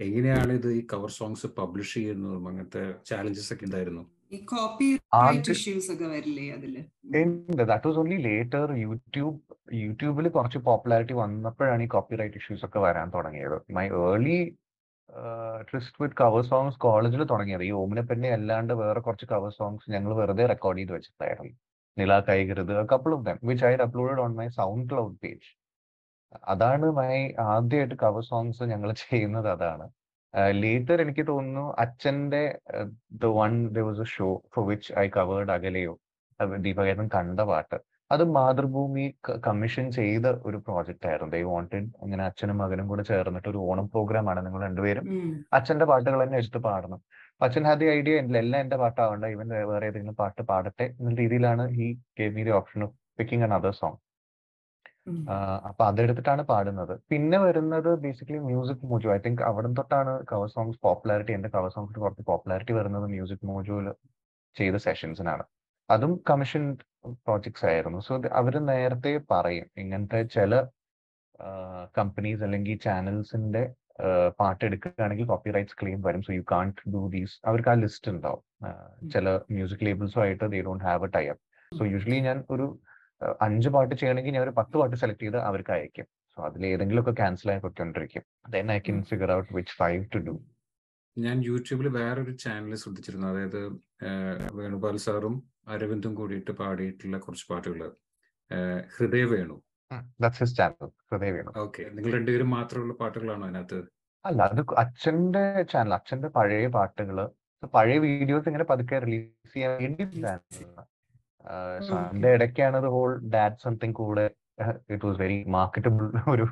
[0.05, 4.03] എങ്ങനെയാണ് ഇത് ഈ കവർ സോങ്സ് പബ്ലിഷ് ചെയ്യുന്നതും അങ്ങനത്തെ ചാലഞ്ചസ് ഒക്കെ ഉണ്ടായിരുന്നു?
[4.35, 5.53] ഈ കോപ്പി റൈറ്റ്
[5.93, 6.75] ഒക്കെ വരില്ലേ അതിൽ?
[7.71, 9.37] That was only later YouTube
[9.83, 13.57] യൂട്യൂബിൽ കുറച്ച് പോപ്പുലാരിറ്റി വന്നപ്പോഴാണ് ഈ കോപ്പിറൈറ്റ് ഇഷ്യൂസ് ഒക്കെ വരാൻ തുടങ്ങിയത്.
[13.77, 14.39] My early
[15.69, 17.63] tryst with cover songs കോളേജിൽ തുടങ്ങിയത്.
[17.69, 21.53] ഈ ഓമിനെ പിന്നെ അല്ലാണ്ട് വേറെ കുറച്ച് കവർ സോങ്സ് ഞങ്ങൾ വെറുതെ റെക്കോർഡ് ചെയ്ത് വെച്ചിട്ടുണ്ടായിരുന്നു.
[21.97, 24.47] നില കൈകരുത് couple of them which I uploaded on my
[24.91, 25.47] SoundCloud page
[26.53, 27.13] അതാണ് മൈ
[27.53, 29.85] ആദ്യമായിട്ട് കവർ സോങ്സ് ഞങ്ങൾ ചെയ്യുന്നത് അതാണ്.
[30.63, 32.41] ലേറ്റർ എനിക്ക് തോന്നുന്നു അച്ഛന്റെ
[33.21, 35.93] the one the was a show for which I covered അകലെയോ
[36.65, 37.77] ദീപകേതൻ കണ്ട പാട്ട്.
[38.13, 39.05] അത് മാതൃഭൂമി
[39.47, 41.31] കമ്മീഷൻ ചെയ്ത ഒരു പ്രോജക്റ്റ് ആയിരുന്നു.
[41.35, 45.05] ദൈ വോണ്ടഡ് അങ്ങനെ അച്ഛനും മകനും കൂടെ ചേർന്നിട്ട് ഒരു ഓണം പ്രോഗ്രാം ആണ് നിങ്ങൾ രണ്ടുപേരും
[45.57, 47.01] അച്ഛന്റെ പാട്ടുകൾ തന്നെ എടുത്ത് പാടണം.
[47.33, 51.87] അപ്പൊ അച്ഛൻ ഹാദി ഐഡിയ എല്ലാം എന്റെ പാട്ടാവണ്ട ഇവൻ വേറെ ഏതെങ്കിലും പാട്ട് പാടട്ടെ എന്ന രീതിയിലാണ് ഈ
[52.19, 53.97] gave me the option of picking an other song.
[55.69, 56.93] അപ്പൊ അതെടുത്തിട്ടാണ് പാടുന്നത്.
[57.11, 62.01] പിന്നെ വരുന്നത് basically music mojo I think അവിടെ തൊട്ടാണ് കവർ സോങ്സ് പോപ്പുലാരിറ്റി എന്റെ കവർ സോങ്സിന്
[62.05, 63.87] കുറച്ച് പോപ്പുലാരിറ്റി വരുന്നത് മ്യൂസിക് മോജോയിൽ
[64.55, 65.43] ചെയ്ത സെഷൻസിനാണ്
[65.89, 66.63] അതും കമ്മീഷൻ
[67.25, 67.99] പ്രോജക്ട്സ് ആയിരുന്നു.
[68.07, 70.53] സോ അവർ നേരത്തെ പറയും ഇങ്ങനത്തെ ചില
[71.97, 73.61] കമ്പനീസ് അല്ലെങ്കിൽ ചാനൽസിന്റെ
[74.39, 76.21] പാട്ട് എടുക്കുകയാണെങ്കിൽ കോപ്പി റൈറ്റ്സ് ക്ലെയിം വരും.
[76.27, 78.43] So you can't do these അവർക്ക് ആ ലിസ്റ്റ് ഉണ്ടാവും.
[79.13, 82.67] ചില music ലേബിൾസുമായിട്ട് they don't have a tie up so usually ഞാൻ ഒരു
[83.45, 86.07] അഞ്ച് പാട്ട് ചെയ്യണമെങ്കിൽ ഞാൻ ഒരു പത്ത് പാട്ട് സെലക്ട് ചെയ്ത് അവർക്ക് അയക്കും.
[86.33, 88.23] സോ അതിൽ ഏതെങ്കിലും ഒക്കെ ക്യാൻസൽ ആയി പൊയ്ക്കൊണ്ടിരിക്കും.
[88.55, 90.35] Then I can figure out which five to do
[91.17, 93.27] ഞാൻ യൂട്യൂബിൽ വേറൊരു ചാനൽ ശ്രദ്ധിച്ചിരുന്നു.
[93.27, 93.61] അതായത്
[94.59, 95.35] വേണുപാൽ സാറും
[95.67, 97.81] അരവിന്ദും കൂടിയിട്ട് പാടിയിട്ടുള്ള കുറച്ച് പാട്ടുകൾ
[98.95, 99.55] ഹൃദയ വേണു.
[101.65, 101.83] ഓക്കെ.
[101.95, 103.79] നിങ്ങൾ രണ്ടുപേരും മാത്രമുള്ള പാട്ടുകളാണോ അതിനകത്ത്?
[104.25, 107.17] അല്ല അത് അച്ഛന്റെ ചാനൽ അച്ഛന്റെ പഴയ പാട്ടുകൾ.
[107.75, 110.05] പഴയ വീഡിയോസ് ഇങ്ങനെ പതുക്കെ റിലീസ് ചെയ്യാൻ വേണ്ടി.
[111.45, 114.25] അതിന്റെ ഇടയ്ക്കാണ് ഒരു ഹോൾ ഡാറ്റ് സംതിങ് കൂടെ
[114.93, 116.45] ഇറ്റ് വാസ് വെരി മാർക്കറ്റബിൾ ഒരു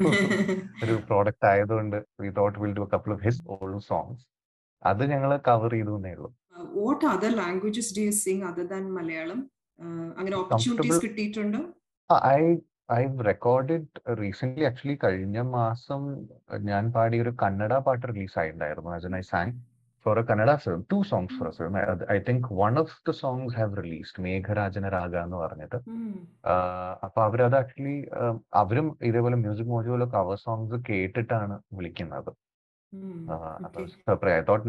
[0.83, 4.23] ഒരു പ്രോഡക്റ്റ് ആയതുകൊണ്ട് we thought will do couple of his old songs
[4.83, 6.29] അത് ഞങ്ങൾ കവർ ചെയ്തു എന്നേ ഉള്ളൂ.
[6.77, 9.39] What other languages do you sing other than Malayalam
[10.17, 11.57] അങ്ങനെ ഓപ്പർച്യൂണിറ്റീസ് കിട്ടിയിട്ടുണ്ട്?
[11.59, 12.41] കിട്ടിയിട്ടുണ്ടോ I
[12.97, 13.87] I recorded
[14.21, 16.01] recent actually കഴിഞ്ഞ മാസം
[16.69, 18.91] ഞാൻ പാടിയ ഒരു കന്നഡ പാട്ട് റിലീസ് ആയിട്ടുണ്ടായിരുന്നു.
[18.97, 19.53] As I sang
[20.07, 21.75] for a Kannada film two songs for a film
[22.15, 25.77] I think one of the songs have released മേഘരാജന രാഗ എന്ന് പറഞ്ഞിട്ട്.
[27.05, 27.95] അപ്പൊ അവരത് ആക്ച്വലി
[28.53, 32.31] അവരും ഇതേപോലെ മ്യൂസിക് മോജുവിലെ കവർ സോങ്സ് കേട്ടിട്ടാണ് വിളിക്കുന്നത്.
[34.29, 34.67] I thought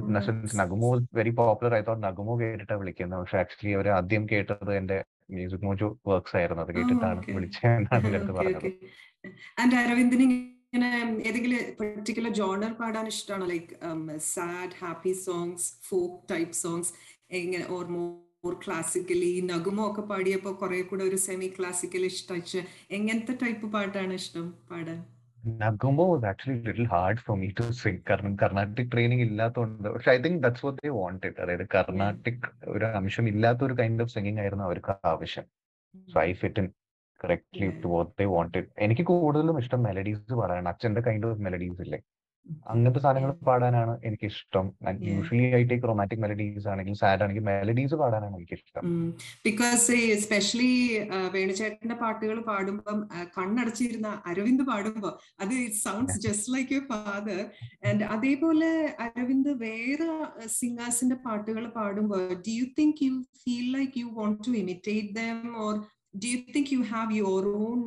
[0.61, 0.89] നഗുമോ.
[1.15, 3.21] Very popular I thought നഗുമോ കേട്ടിട്ടാ വിളിക്കുന്നത്.
[3.21, 4.99] പക്ഷെ ആക്ച്വലി അവർ ആദ്യം കേട്ടത് എന്റെ
[5.31, 6.63] മ്യൂസിക് മോജു വർക്ക്സ് ആയിരുന്നു.
[6.65, 7.21] അത് കേട്ടിട്ടാണ്.
[7.37, 8.69] വിളിച്ചതെന്നാണ് എന്റെ അടുത്ത് പറഞ്ഞത്.
[10.73, 10.89] ഇങ്ങനെ
[11.29, 13.75] ഏതെങ്കിലും പെർട്ടിക്കുലർ ജോണർ പാടാൻ ഇഷ്ടമാണോ like
[14.27, 16.91] sad happy songs folk type songs
[17.33, 22.43] എങ്ങനെ ഓർ മോർ ക്ലാസിക്കലി നഗുമോ ഒക്കെ പാടിയപ്പോ കുറെ കൂടെ ഒരു സെമി ക്ലാസിക്കൽ ഇഷ്ടം
[22.91, 24.99] എങ്ങനത്തെ ടൈപ്പ് പാട്ടാണ് ഇഷ്ടം പാടാൻ?
[25.59, 30.21] Nagumo was actually little hard for me to sing കാരണം കർണാട്ടിക് ട്രെയിനിങ് ഇല്ലാത്തതുകൊണ്ട് പക്ഷെ I
[30.25, 34.67] think that's what they wanted അതായത് കർണാട്ടിക് ഒരു അംശം ഇല്ലാത്ത ഒരു കൈൻഡ് ഓഫ് സിംഗിങ് ആയിരുന്നു
[34.69, 35.47] അവർക്ക് ആവശ്യം.
[36.09, 36.69] So I fit in
[37.21, 37.69] correctly.
[37.83, 40.71] To what they wanted എനിക്ക് കൂടുതലും ഇഷ്ടം മെലഡീസ് പാടാനാണ്.
[40.73, 42.01] അച്ഛന്റെ കൈൻഡ് ഓഫ് മെലഡീസ് ഇല്ലേ?
[42.67, 44.67] അങ്ങനത്തെ സാധനങ്ങൾ പാടാനാണ് എനിക്ക് ഇഷ്ടം.
[45.09, 48.85] Usually I take romantic melodies ആണെങ്കിൽ സാഡ് ആണെങ്കിൽ മെലഡീസ് പാടാനാണ് എനിക്ക് ഇഷ്ടം
[49.45, 50.71] ബിക്കോസ് എസ്പെഷ്യലി
[51.35, 55.11] വേണുചേട്ടന്റെ പാട്ടുകൾ പാടുമ്പം ആ, കണ്ണടച്ചിരുന്ന അരവിന്ദ് പാടുമ്പോ
[55.43, 57.43] അത് sounds just like your father
[57.91, 58.71] and അതേപോലെ
[59.07, 60.09] അരവിന്ദ് വേറെ
[60.59, 65.77] സിംഗേഴ്സിന്റെ പാട്ടുകൾ പാടുമ്പോ do you think you feel like you want to imitate them or
[66.23, 67.81] do you think you have your own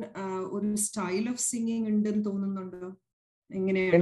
[0.56, 2.90] ഒരു സ്റ്റൈൽ ഓഫ് സിംഗിങ് ഉണ്ടെന്ന് തോന്നുന്നുണ്ടോ?
[3.50, 3.92] എങ്ങനെയാണ്?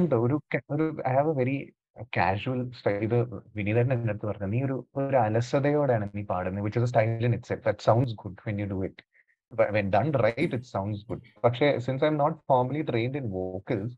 [2.17, 3.19] കാഷ്വൽ സ്റ്റൈൽ ഇത്
[3.59, 3.97] വിനീതന്റെ
[4.31, 4.53] പറഞ്ഞത്.
[4.55, 8.67] നീ ഒരു ഒരു അലസതയോടെയാണ് നീ പാടുന്നത് which style in it's that sounds good when you
[8.75, 9.03] do it
[9.77, 13.95] when done right it sounds good പക്ഷേ since I'm not formally trained in vocals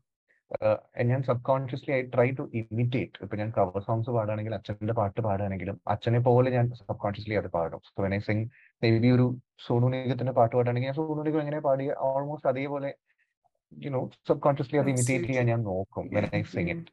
[1.11, 6.19] ഞാൻ subconsciously I try to imitate ഇപ്പൊ ഞാൻ കവർ സോങ്സ് പാടുകയാണെങ്കിൽ അച്ഛന്റെ പാട്ട് പാടുകയാണെങ്കിലും അച്ഛനെ
[6.27, 7.81] പോലെ ഞാൻ subconsciously അത് പാടും.
[7.89, 8.45] So when I sing
[9.05, 9.27] maybe ഒരു
[9.67, 11.89] സോണു നിഗത്തിന്റെ പാട്ട് പാടുകയാണെങ്കിൽ ഞാൻ സോണു നിഗം എങ്ങനെ പാടിയ?
[12.09, 12.91] ഓൾമോസ്റ്റ് അതേപോലെ
[13.85, 16.91] യു നോ സബ് കോൺഷ്യസ്ലി അത് ഇമിറ്റേറ്റ് ചെയ്യാൻ ഞാൻ നോക്കും വെൻ ഐ സിംഗ് ഇറ്റ്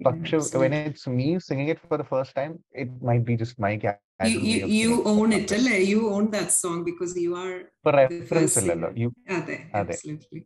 [0.00, 3.70] പക്ഷെ when it's me singing it for the first time, it might be just my
[4.32, 5.76] You, you, you own it, അല്ലേ?
[5.90, 7.54] You own that song because you are
[7.86, 8.56] the reference.
[9.02, 9.96] You അതെ, അതെ.
[9.96, 10.40] absolutely.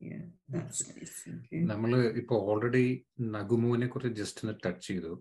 [0.00, 1.14] Yeah, that's nice.
[1.34, 1.60] Okay.
[1.70, 2.86] നമ്മൾ ഇപ്പൊ already
[3.36, 5.12] നഗുമോനെ കുറിച്ച് just ഒന്ന് touch ചെയ്തു.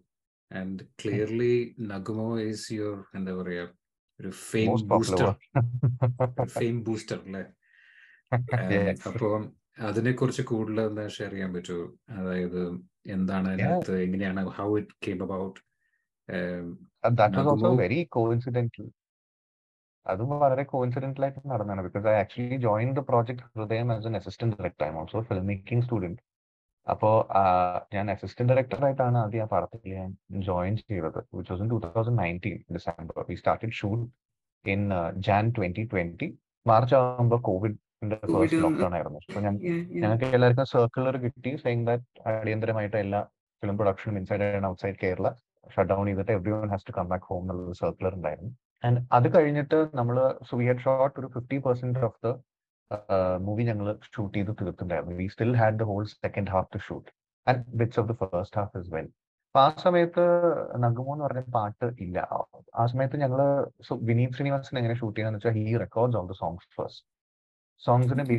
[0.52, 1.54] And clearly
[1.92, 3.64] Nagumo is your എന്താ പറയാ
[4.20, 5.30] ഒരു ഫെയിം ബൂസ്റ്റർ.
[6.58, 7.44] ഫെയിം ബൂസ്റ്റർ അല്ലേ?
[9.10, 9.30] അപ്പോ
[9.88, 11.86] അതിനെ കുറിച്ച് കൂടുതൽ എന്താ ഷെയർ ചെയ്യാൻ പറ്റുമോ
[12.20, 12.62] അതായത്
[13.16, 15.58] എന്താണ് അതിനകത്ത് എങ്ങനെയാണ് how it came about
[17.20, 18.88] that was also Nagumo very coincidental
[20.12, 21.82] അതും വളരെ കോയിൻസിഡന്റൽ ആയിട്ട് നടന്നതാണ്.
[21.88, 25.86] Because I actually join the project Hridayam as an assistant director I also film making
[25.86, 26.22] student
[26.88, 27.10] അപ്പോ
[27.96, 30.10] ഞാൻ അസിസ്റ്റന്റ് ഡയറക്ടർ ആയിട്ടാണ് ആദ്യം ആ പടത്തിൽ ഞാൻ
[30.50, 34.04] ജോയിൻ ചെയ്തത് which was in two thousand nineteen December we started shoot
[34.66, 34.82] in
[35.28, 36.28] Jan twenty twenty
[36.66, 37.78] March ആകുമ്പോൾ Covid
[38.34, 39.20] first lockdown ആയിരുന്നു.
[40.02, 43.22] ഞങ്ങൾക്ക് എല്ലാവർക്കും സർക്കുലർ കിട്ടി സെയിങ് ദാറ്റ് അടിയന്തരമായിട്ട് എല്ലാ
[43.64, 45.28] film പ്രൊഡക്ഷനും inside and outside Kerala
[45.74, 48.52] shut down ചെയ്തിട്ട് every one has to come back home എന്നുള്ള circular ഉണ്ടായിരുന്നു.
[48.86, 50.16] ആൻഡ് അത് കഴിഞ്ഞിട്ട് നമ്മൾ
[50.60, 52.30] വി ഹഡ് ഷോട്ട് ഒരു fifty percent of the
[53.46, 55.16] movie ഞങ്ങൾ ഷൂട്ട് ചെയ്ത് തീർത്തിട്ടുണ്ടായിരുന്നു.
[55.20, 57.08] We still had the whole second half to shoot
[57.48, 59.08] and bits of the first half is well
[59.48, 60.24] അപ്പൊ ആ സമയത്ത്
[60.84, 62.18] നഗമോ എന്ന് പറഞ്ഞ പാട്ട് ഇല്ല.
[62.76, 63.40] ആ സമയത്ത് ഞങ്ങൾ
[63.88, 67.04] സോ വിനീത് ശ്രീനിവാസൻ എങ്ങനെ ഷൂട്ട് ചെയ്യാന്ന് വെച്ചാൽ he records all the songs first
[67.82, 68.38] സോങ്സിന് he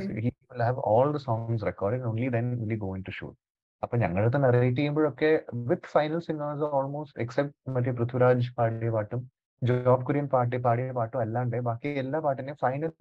[0.50, 3.38] will have all the songs record only then will going to shoot
[3.82, 5.30] അപ്പൊ ഞങ്ങളുടെ narrate ചെയ്യുമ്പോഴൊക്കെ
[5.70, 9.22] with final singers almost except മറ്റേ പൃഥ്വിരാജ് പാടിയ പാട്ടും
[9.62, 12.92] ജോബ് കുര്യൻ പാട്ട് പാടിയ പാട്ടും അല്ലാണ്ട് ബാക്കി എല്ലാ പാട്ടിന്റെയും ഫൈനൽ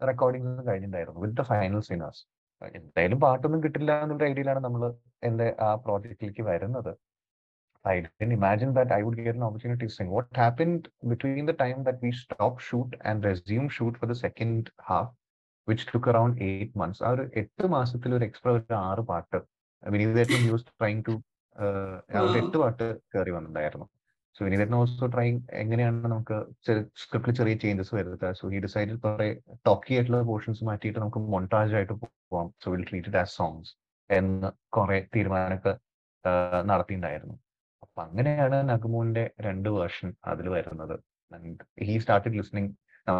[0.00, 1.20] റെക്കോർഡിംഗ്സും കഴിഞ്ഞിട്ടുണ്ടായിരുന്നു.
[1.24, 2.22] വിത്ത് ദ ഫൈനൽ സിംഗേഴ്സ്
[2.78, 4.82] എന്തായാലും പാട്ടൊന്നും കിട്ടില്ല എന്നുള്ള ഐഡിയയിലാണ് നമ്മൾ
[5.28, 6.92] എന്റെ ആ പ്രോജക്റ്റിലേക്ക് വരുന്നത്.
[8.04, 10.70] I'd imagine that I would get opportunity sing what happen
[11.10, 15.12] between the time that we stop shoot and resume shoot for the second half
[15.68, 19.02] which took which took around eight months, ആ ഒരു എട്ട് മാസത്തിൽ ഒരു extra ഒരു ആറ്
[19.10, 19.38] പാട്ട്.
[19.82, 21.14] വിനീതേട്ടൻ use trying to
[22.40, 23.86] എട്ട് പാട്ട് കയറി വന്നിട്ടുണ്ടായിരുന്നു.
[24.38, 26.36] സോ ട്രൈങ് എങ്ങനെയാണ് നമുക്ക്
[27.02, 28.60] സ്ക്രിപ്റ്റിൽ ചെറിയ ചേഞ്ചസ് വരുത്തുക സോ ഈ
[29.04, 29.28] കുറെ
[29.66, 32.48] ടോക്കി ആയിട്ടുള്ള പോർഷൻസ് മാറ്റിയിട്ട് നമുക്ക് മൊണ്ടാജ് ആയിട്ട് പോവാം.
[32.62, 33.72] So will treat as songs
[34.10, 35.74] എന്ന് കുറെ തീരുമാനമൊക്കെ
[36.70, 37.36] നടത്തിയിട്ടുണ്ടായിരുന്നു.
[37.82, 40.96] അപ്പൊ അങ്ങനെയാണ് നഗമോന്റെ രണ്ട് വേർഷൻ അതിൽ വരുന്നത്.
[41.88, 42.72] He started listening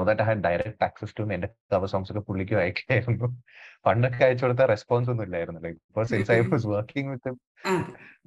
[0.08, 3.28] that had direct access to എന്റെ കവർ സോങ്സ് ഒക്കെ പുള്ളിക്ക് അയക്കായിരുന്നു
[3.86, 5.26] പണ്ടൊക്കെ അയച്ചു കൊടുത്ത റെസ്പോൺസ് ഒന്നും
[6.06, 7.30] since I was working with.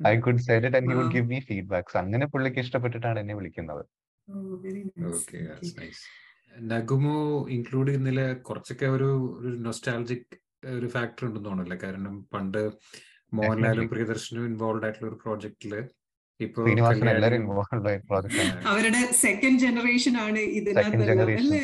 [0.08, 1.14] I could said it and he would Wow.
[1.16, 3.84] Give me feedbacks അങ്ങനെ പുള്ളിക്ക് ഇഷ്ടപ്പെട്ടിട്ടാണ് എന്നെ വിളിക്കുന്നത്
[4.64, 5.16] very nice.
[5.20, 5.42] Okay.
[5.80, 6.04] Nice
[6.70, 7.16] Nagumo
[7.56, 10.34] include ചെയ്യുന്നതിൽ കുറച്ചൊക്കെ ഒരു ഒരു നൊസ്റ്റാൾജിക്
[10.74, 12.60] ഒരു ഫാക്ടർ ഉണ്ടെന്ന് തോന്നുന്നില്ല കാരണം പണ്ട്
[13.32, 13.88] മോഹൻലാലും.
[13.92, 15.74] പ്രിയദർശനും ഇൻവോൾവ് ആയിട്ടുള്ള ഒരു പ്രോജക്റ്റിൽ
[18.70, 21.64] അവരുടെ സെക്കൻഡ് ജനറേഷൻ ആണ് ഇതിനകത്ത് അല്ലേ?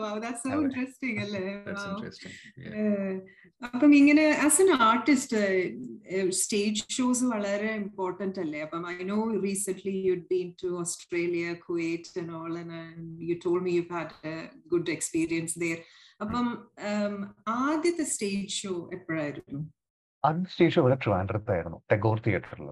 [0.00, 1.44] Wow, that's so interesting അല്ലേ?
[1.66, 2.32] That's interesting.
[2.64, 2.74] Yeah.
[2.80, 3.14] ഏഹ്
[3.62, 5.40] അപ്പം ഇങ്ങനെ as an artist
[6.40, 8.60] stage shows വളരെ ഇമ്പോർട്ടന്റ് അല്ലേ?
[8.66, 12.54] അപ്പം I know recent you been to Australia Kuwait and all
[13.30, 14.34] you told me you had
[14.66, 15.76] good experience there
[16.24, 16.46] അപ്പം
[17.48, 19.60] ആദ്യത്തെ stage show എപ്പോഴായിരുന്നു?
[20.24, 22.66] ആദ്യത്തെ സ്റ്റേജ് ഷോ ഇവിടെ ട്രിവാൻഡ്രത്തായിരുന്നു ടെഗോർ തിയേറ്ററിൽ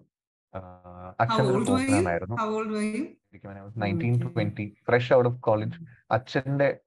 [4.87, 5.79] ഫ്രഷ് ഔട്ട് ഓഫ് കോളേജ്
[6.11, 6.79] അച്ഛന്റെ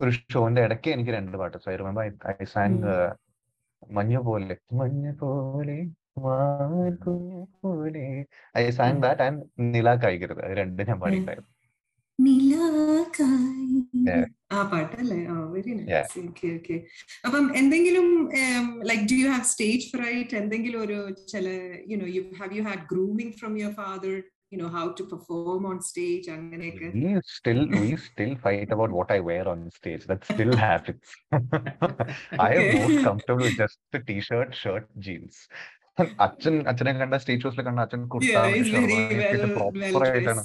[0.00, 1.56] ഒരു ഷോന്റെ ഇടയ്ക്ക് എനിക്ക് രണ്ട് പാട്ട്.
[1.56, 2.82] So I remember I sang
[3.90, 5.86] മഞ്ഞു പോലെ മഞ്ഞ പോലെ
[7.62, 8.24] പോലെ.
[8.58, 9.42] ഐ സാങ് ദാറ്റ് ആൻഡ്
[9.74, 10.42] നില കായികരുത്.
[10.58, 11.50] രണ്ട് ഞാൻ പാടിയിട്ടുണ്ടായിരുന്നു.
[14.55, 16.05] ആ പാട്ടല്ലേ ആ very Yeah.
[16.05, 16.75] Nice okay okay
[17.27, 18.07] അപ്പം എന്തെങ്കിലും
[18.89, 20.99] like do you have stage fright എന്തെങ്കിലും ഒരു
[21.33, 21.45] ചില
[21.91, 24.15] you know you have you had grooming from your father
[24.51, 29.09] you know how to perform on stage അങ്ങനെയൊക്കെ We still we still fight about what
[29.17, 30.03] I wear on stage.
[30.11, 31.07] That still happens.
[32.47, 33.03] I am most Okay.
[33.07, 35.37] comfortable with just the t-shirt, shirt, jeans.
[35.98, 38.02] അച്ഛൻ അച്ഛനെ കണ്ട stage ഷോസിൽ കണ്ട അച്ഛൻ
[40.02, 40.42] ആയിട്ടാണ്.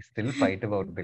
[0.00, 1.02] Still fight about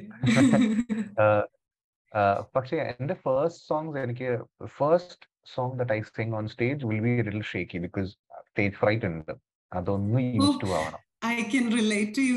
[2.57, 4.29] പക്ഷേ എന്റെ first songs എനിക്ക്
[4.67, 8.11] first song the I sing on stage will be little shaky because
[8.49, 9.33] stage fright ഉണ്ട്.
[9.73, 11.03] അതൊന്നും യൂസ് ടു ആവണം.
[11.23, 12.37] I can relate to you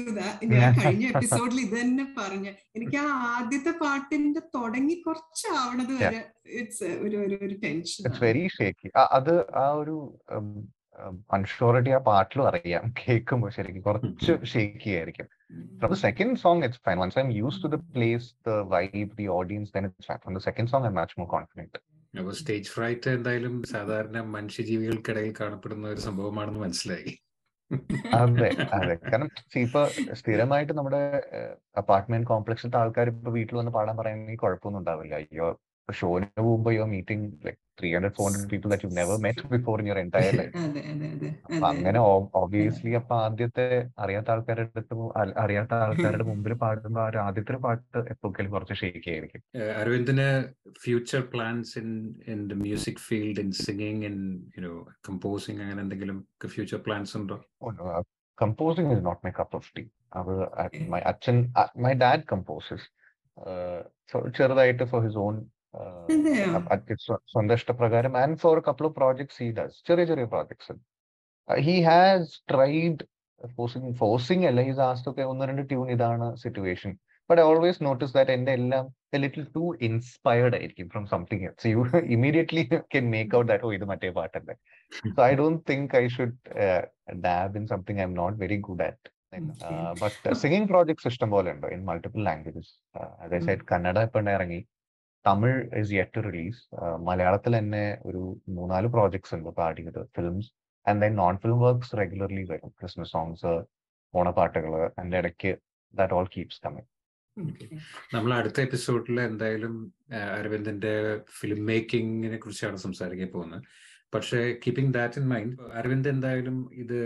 [0.54, 2.48] ഞാൻ കഴിഞ്ഞ എപ്പിസോഡിൽ ഇത് തന്നെ പറഞ്ഞ.
[2.78, 6.22] എനിക്ക് ആ ആദ്യത്തെ പാട്ടിന്റെ തുടങ്ങി കുറച്ചാവണത് വരെ
[6.62, 9.96] ഇറ്റ്സ് ഒരു ഒരു ഒരു ടെൻഷൻ ഇറ്റ്സ് വെരി ഷേക്കി അത് ആ ഒരു
[11.36, 15.28] അൺഷോറിറ്റി ആ പാട്ടിലും അറിയാം കേൾക്കുമ്പോൾ ശരിക്കും കുറച്ച് ഷേക്കി ആയിരിക്കും.
[15.80, 17.00] From the second second song, it's fine.
[17.04, 20.44] Once I'm used to the place, the vibe, the audience, then it's fine from the
[20.50, 21.74] second song, I match more confident.
[22.14, 27.12] അപ്പോൾ സ്റ്റേജ് ഫ്രൈറ്റ് എന്തായാലും സാധാരണ മനുഷ്യജീവികൾക്കിടയിൽ കാണപ്പെടുന്ന ഒരു സംഭവമാണെന്ന് മനസ്സിലായി.
[28.14, 28.94] അതെ അതെ.
[29.04, 29.82] കാരണം ഇപ്പൊ
[30.14, 31.02] സ്ഥിരമായിട്ട് നമ്മുടെ
[31.78, 35.14] അപ്പാർട്ട്മെന്റ് കോംപ്ലക്സിലത്തെ ആൾക്കാർ ഇപ്പൊ വീട്ടിൽ വന്ന് പാടാൻ പറയുന്നെങ്കിൽ കുഴപ്പമൊന്നും ഉണ്ടാവില്ല.
[35.22, 35.50] അയ്യോ
[35.90, 37.28] ഷോന് പോകുമ്പോ you meeting
[37.82, 40.82] three hundred four hundred people that you never met before in your entire life അതെ
[40.92, 42.00] അതെ അതെ അപ്പൊ അങ്ങനെ
[42.42, 43.66] ഓബിയസ്ലി അപ്പൊ ആദ്യത്തെ
[44.04, 44.96] അറിയാത്ത ആൾക്കാരുടെ അടുത്ത്
[45.44, 49.42] അറിയാത്ത ആൾക്കാരുടെ മുമ്പിൽ പാടുമ്പോൾ ആ ഒരു ആദ്യത്തെ പാട്ട് എപ്പോഴും കുറച്ച് ഷേക്ക് ആയിരിക്കും.
[49.78, 50.28] അരവിന്ദിന്
[50.82, 51.90] future plans in
[52.28, 54.18] in the music field in singing in
[54.58, 54.74] you know
[55.08, 56.18] composing അങ്ങനെ എന്തെങ്കിലും
[56.54, 57.38] ഫ്യൂച്ചർ പ്ലാൻസ് ഉണ്ടോ?
[58.38, 60.34] Composing is not my cup of tea അത്
[60.90, 61.38] മൈ അച്ഛൻ
[61.84, 62.88] മൈ ഡാഡ് കമ്പോസസ്
[64.38, 65.36] ചെറുതായിട്ട് ഫോർ ഹിസ് ഓൺ?
[67.28, 68.14] സ്വന്തം ഇഷ്ടപ്രകാരം.
[68.22, 70.74] And for couple of projects he does ചെറിയ ചെറിയ projects
[71.48, 73.04] he has tried
[73.54, 76.92] forcing forcing അല്ല ഹീസ് ആസ്റ്റ് ഒക്കെ ഒന്ന് രണ്ട് ട്യൂൺ ഇതാണ് situation
[77.30, 78.86] but I always notice that എന്റെ എല്ലാം
[79.18, 81.82] ലിറ്റിൽ ടു ഇൻസ്പയർഡ് ആയിരിക്കും from something else you
[82.18, 84.56] immediately can make out that oh ഇത് മറ്റേ പാട്ടല്ലേ.
[85.10, 86.36] So I don't think I should
[87.26, 88.88] dab in something I'm not very good
[89.34, 89.76] Okay.
[90.00, 92.72] But singing projects ഇഷ്ടം പോലെ ഉണ്ട് in multiple languages
[93.24, 94.58] അതേ side Kannada ഇപ്പൊ ഇറങ്ങി
[95.26, 96.62] Tamil is yet to release
[97.08, 98.22] മലയാളത്തിൽ തന്നെ ഒരു
[98.58, 100.50] മൂന്നാൽ പ്രോജക്ട്സ് ഉണ്ട് പാടിയത് films
[100.86, 102.72] and then non film works regularly വരും.
[102.80, 103.52] ക്രിസ്മസ് സോങ്സ്
[104.14, 105.52] ഓണപ്പാട്ടുകൾ എന്റെ ഇടയ്ക്ക്
[105.94, 106.90] ദാറ്റ് ഓൾ കീപ്സ് കമ്മിങ്.
[108.14, 109.76] നമ്മൾ അടുത്ത എപ്പിസോഡിൽ എന്തായാലും
[110.40, 110.94] അരവിന്ദിന്റെ
[111.38, 113.64] ഫിലിം മേക്കിങ്ങിനെ കുറിച്ചാണ് സംസാരിക്കാൻ പോകുന്നത്.
[114.16, 116.98] പക്ഷേ keeping that in mind Aravind എന്തായാലും ഇത്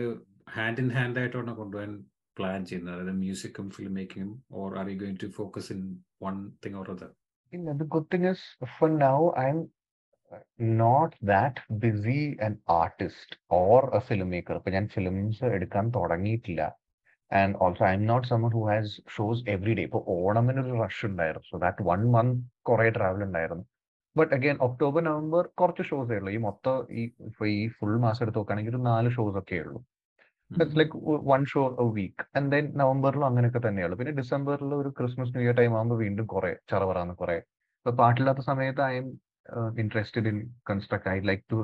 [0.55, 1.91] ഹാൻഡ് ഇൻ ഹാൻഡ് ആയിട്ടാണ് കൊണ്ടുപോകാൻ
[2.37, 2.95] പ്ലാൻ ചെയ്യുന്നത്.
[2.95, 5.83] അതായത് മ്യൂസിക്കും film മേക്കിങ്ങും or are you going to focus in
[6.25, 7.11] one thing or other
[7.53, 8.39] Yeah, the good thing is,
[8.77, 9.59] for now, I'm
[10.59, 14.55] not not that busy an artist or a filmmaker.
[14.59, 16.61] ഇപ്പൊ ഞാൻ films എടുക്കാൻ തുടങ്ങിയിട്ടില്ല.
[17.31, 21.47] And also I'm not someone who has shows every day ഇപ്പൊ ഓണമിന് ഒരു rush ഉണ്ടായിരുന്നു.
[21.51, 23.65] So that one month കുറെ travel ഉണ്ടായിരുന്നു.
[24.17, 26.31] ബട്ട് അഗൈൻ ഒക്ടോബർ നവംബർ കുറച്ച് ഷോസേ ഉള്ളൂ.
[26.31, 29.81] ഈ മൊത്തം ഈ ഇപ്പൊ ഈ ഫുൾ മാസം എടുത്ത് നോക്കുകയാണെങ്കിൽ ഒരു നാല് ഷോസ് ഒക്കെ ഉള്ളൂ.
[30.79, 30.97] Like
[31.31, 33.95] one show a week and then നവംബറിലും അങ്ങനെയൊക്കെ തന്നെയുള്ളു.
[33.99, 37.37] പിന്നെ ഡിസംബറിൽ ഒരു ക്രിസ്മസ് ന്യൂ ഇയർ ടൈം ആകുമ്പോൾ വീണ്ടും കുറെ ചറവറാന്ന് കുറെ.
[37.79, 39.07] ഇപ്പൊ പാട്ടില്ലാത്ത സമയത്ത് I'm
[39.77, 40.37] interested in
[40.69, 41.57] construct I like to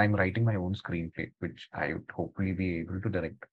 [0.04, 3.46] I'm writing my own screen play which I would hopefully be able to direct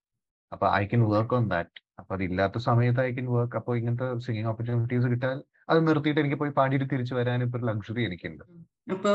[0.54, 1.78] അപ്പൊ I can work on that.
[2.00, 3.56] അപ്പൊ അതില്ലാത്ത സമയത്ത് ഐ കൻ വർക്ക്.
[3.60, 5.38] അപ്പോൾ ഇങ്ങനത്തെ സിംഗിങ് ഓപ്പർച്യൂണിറ്റീസ് കിട്ടാൻ
[5.72, 8.44] അത് നിർത്തിയിട്ട് എനിക്ക് പോയി പാടിയിട്ട് തിരിച്ചു വരാൻ ഇപ്പൊ ലക്ഷറി എനിക്കുണ്ട്.
[8.94, 9.12] അപ്പൊ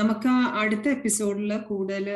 [0.00, 2.06] നമുക്ക് അടുത്ത എപ്പിസോഡിൽ കൂടുതൽ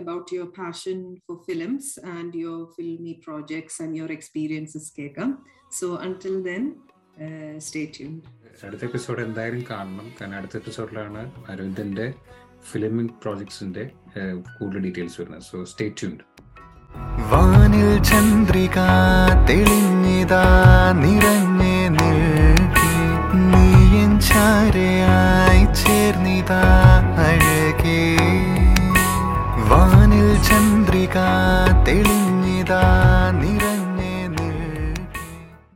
[0.00, 5.30] about your passion for films and your filmy projects and your experiences കേൾക്കാം.
[5.78, 6.64] So until then
[7.66, 8.22] stay tuned
[8.66, 10.06] അടുത്ത എപ്പിസോഡ് എന്തായാലും കാണണം.
[10.18, 12.06] കാരണം അടുത്ത എപ്പിസോഡിലാണ് അരവിന്ദന്റെ
[12.70, 13.84] ഫിലിമിംഗ് പ്രോജക്ട്സിന്റെ
[14.58, 15.44] കൂടുതൽ ഡീറ്റെയിൽസ് വരുന്നത്.
[15.50, 16.24] സോ സ്റ്റേ ട്യൂൺഡ്
[16.94, 18.78] വാനിൽ ചന്ദ്രിക
[19.48, 20.44] തെളിഞ്ഞിതാ
[20.92, 21.62] നിറഞ്ഞ
[23.52, 26.62] നീയൻ ചാരയായി ചേർന്നിതാ
[27.18, 28.16] അഴകേ.
[29.70, 31.18] വാനിൽ ചന്ദ്രിക
[31.88, 32.82] തെളിഞ്ഞിതാ